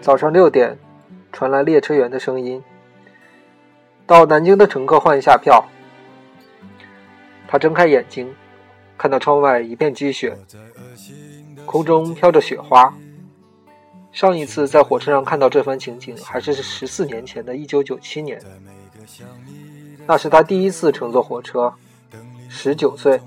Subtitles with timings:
[0.00, 0.76] 早上六点，
[1.30, 2.60] 传来列车员的声音
[4.06, 5.64] ：“到南京的乘客换一下票。”
[7.46, 8.34] 他睁开眼睛，
[8.98, 10.36] 看到窗外一片积雪，
[11.64, 12.92] 空中飘着雪花。
[14.10, 18.40] 上一次在火车上看到这番情景，还是十四年前的一九九七年。
[20.06, 21.72] 那是他第一次乘坐火车，
[22.48, 23.20] 十九岁，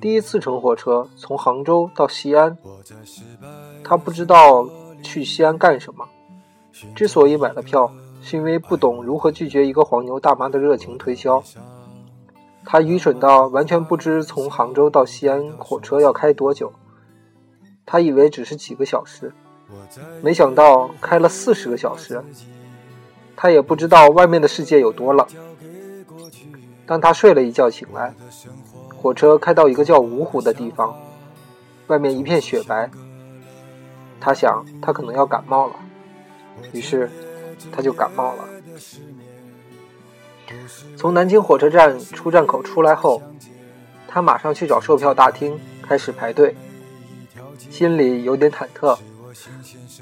[0.00, 2.56] 第一次乘火车从杭州到西安。
[3.84, 4.68] 他不知道。
[5.02, 6.06] 去西安干什么？
[6.94, 11.42] 之所以买了票，是因为不懂如何拒绝一个黄牛大妈的热情推销。
[12.66, 16.70] 他愚蠢到完全不知从杭州到西安火车要开多久。
[17.86, 19.32] 他以为只是几个小时，
[20.20, 22.22] 没想到开了四十个小时。
[23.42, 25.26] 他也不知道外面的世界有多冷。
[26.84, 28.12] 当他睡了一觉醒来，
[28.94, 30.94] 火车开到一个叫芜湖的地方，
[31.86, 32.90] 外面一片雪白。
[34.20, 35.76] 他想，他可能要感冒了，
[36.72, 37.10] 于是
[37.72, 38.44] 他就感冒了。
[40.94, 43.22] 从南京火车站出站口出来后，
[44.06, 46.54] 他马上去找售票大厅开始排队，
[47.56, 48.98] 心里有点忐忑。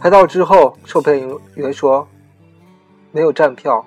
[0.01, 1.15] 排到之后，售票
[1.55, 2.09] 员说
[3.11, 3.85] 没有站票，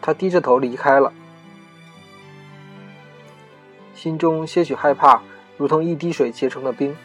[0.00, 1.12] 他低着头离开了，
[3.94, 5.20] 心中些许害怕，
[5.56, 6.96] 如同一滴水结成了冰。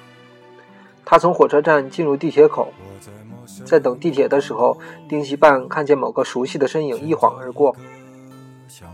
[1.04, 2.74] 他从火车站进入地铁口，
[3.66, 4.78] 在等地铁的时候，
[5.08, 7.76] 丁西半看见某个熟悉的身影一晃而过，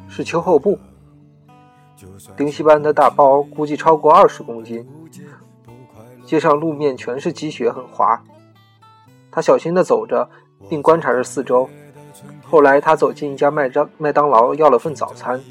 [0.08, 0.80] 是秋后部。
[2.36, 4.86] 丁西班的大包估计超过二十公斤，
[6.26, 8.22] 街上路面全是积雪，很滑。
[9.32, 10.30] 他小心地走着，
[10.70, 11.70] 并观察着四周。
[12.44, 15.42] 后来，他走进一家麦当麦当劳，要了份早餐，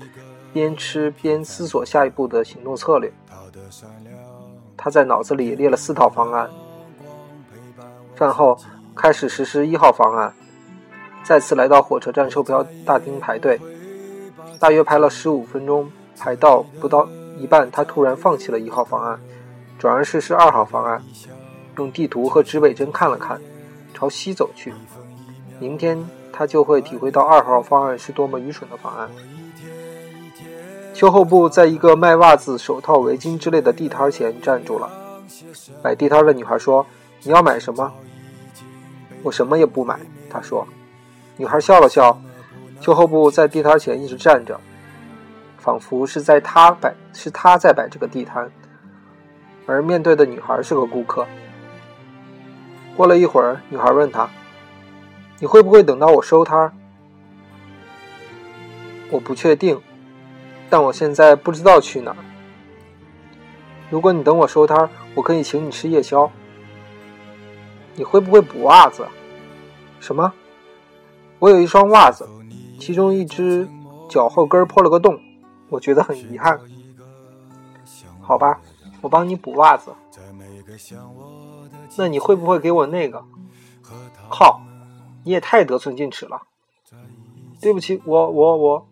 [0.52, 3.12] 边吃边思索下一步的行动策略。
[4.76, 6.48] 他在脑子里列了四套方案。
[8.14, 8.56] 饭后
[8.94, 10.32] 开始实施一号方案，
[11.24, 13.58] 再次来到火车站售票大厅排队，
[14.60, 19.18] 大约排了十五分钟，排到不到一半，他突然放弃了一号方案，
[19.78, 21.02] 转而实施二号方案，
[21.78, 23.40] 用地图和指北针看了看，
[23.92, 24.72] 朝西走去。
[25.62, 25.96] 明天
[26.32, 29.08] 他就会体会到二号方案是多么愚蠢的方案。
[30.92, 34.90] 秋后部在一个卖袜子、手套、围巾之类的地摊前站住了。
[35.80, 36.84] 摆地摊的女孩说
[37.22, 37.92] ：“你要买什么
[39.22, 40.66] ？”“我什么也不买。”他说。
[41.36, 42.20] 女孩笑了笑。
[42.80, 44.58] 秋后部在地摊前一直站着，
[45.58, 48.50] 仿佛是在他摆，是他在摆这个地摊，
[49.64, 51.24] 而面对的女孩是个顾客。
[52.96, 54.28] 过了一会儿，女孩问他
[55.42, 56.72] ：“你会不会等到我收摊
[59.10, 59.82] ？”“我不确定。”
[60.70, 62.16] 但我现在不知道去哪儿。
[63.90, 66.30] 如果你等我收摊，我可以请你吃夜宵。
[67.96, 69.04] 你会不会补袜子？
[69.98, 70.32] 什么？
[71.40, 72.28] 我有一双袜子，
[72.78, 73.68] 其中一只
[74.08, 75.20] 脚后跟破了个洞，
[75.68, 76.60] 我觉得很遗憾。
[78.20, 78.60] 好吧，
[79.00, 79.92] 我帮你补袜子。
[81.98, 83.22] 那你会不会给我那个？
[84.30, 84.62] 靠，
[85.24, 86.42] 你也太得寸进尺了。
[87.60, 88.86] 对不起，我我我。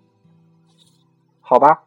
[1.41, 1.85] 好吧。